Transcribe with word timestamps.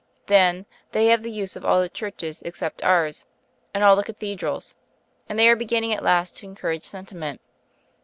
Then, 0.25 0.65
they 0.93 1.09
have 1.09 1.21
the 1.21 1.29
use 1.29 1.55
of 1.55 1.63
all 1.63 1.79
the 1.79 1.87
churches 1.87 2.41
except 2.41 2.83
ours, 2.83 3.27
and 3.71 3.83
all 3.83 3.95
the 3.95 4.03
Cathedrals; 4.03 4.73
and 5.29 5.37
they 5.37 5.47
are 5.47 5.55
beginning 5.55 5.93
at 5.93 6.01
last 6.01 6.35
to 6.37 6.45
encourage 6.47 6.85
sentiment. 6.85 7.39